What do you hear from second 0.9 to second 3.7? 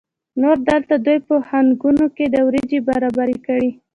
دوی په خانکونو کې وریجې برابرې کړې.